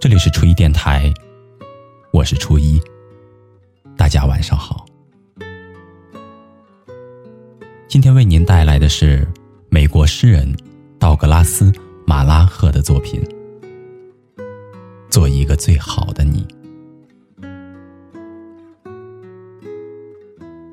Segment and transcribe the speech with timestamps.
[0.00, 1.12] 这里是初一电台，
[2.10, 2.80] 我是初一，
[3.98, 4.86] 大家晚上好。
[7.86, 9.28] 今天为您带来的是
[9.68, 10.50] 美国诗人
[10.98, 11.70] 道格拉斯·
[12.06, 13.22] 马拉赫的作品
[15.10, 16.46] 《做一个最好的你》。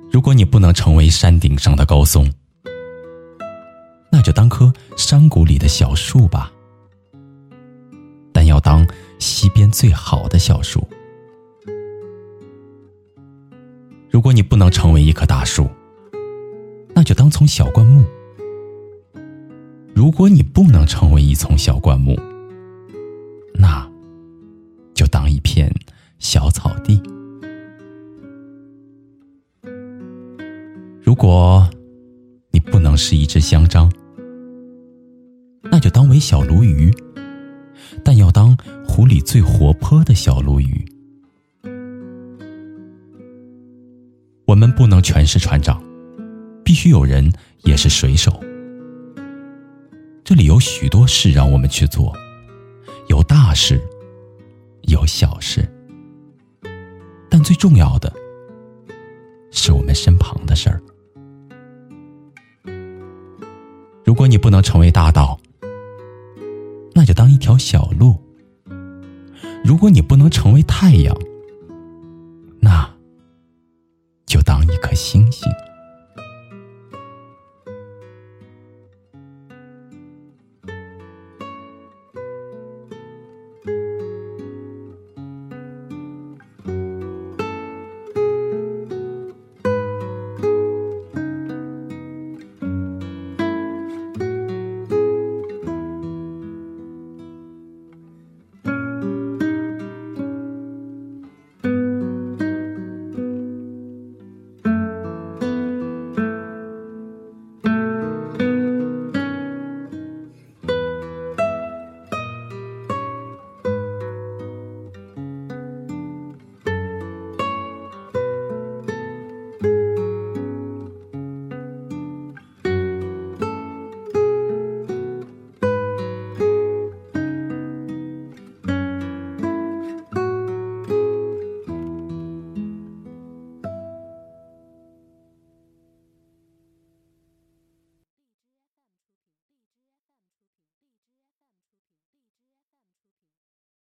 [0.10, 2.34] 如果你不能成为山顶上的高松，
[4.10, 6.50] 那就当棵山谷里的小树吧。
[8.32, 8.88] 但要当
[9.58, 10.88] 边最好的小树。
[14.08, 15.68] 如果你不能成为一棵大树，
[16.94, 18.06] 那就当丛小灌木。
[19.96, 22.16] 如果你不能成为一丛小灌木，
[23.56, 23.90] 那
[24.94, 25.74] 就当一片
[26.20, 27.02] 小草地。
[31.02, 31.68] 如果
[32.52, 33.92] 你不能是一只香樟，
[35.64, 36.94] 那就当为小鲈鱼，
[38.04, 38.56] 但要当
[38.98, 40.84] 湖里最活泼的小鲈鱼。
[44.48, 45.80] 我们不能全是船长，
[46.66, 47.32] 必须有人
[47.62, 48.44] 也是水手。
[50.24, 52.12] 这里有许多事让我们去做，
[53.08, 53.80] 有大事，
[54.88, 55.64] 有小事，
[57.30, 58.12] 但最重要的
[59.52, 60.82] 是我们身旁的事儿。
[64.04, 65.40] 如果你不能成为大道，
[66.96, 68.16] 那就当一条小路；
[69.78, 71.16] 如果你不能成为太阳，
[72.60, 72.92] 那
[74.26, 75.48] 就当一颗星星。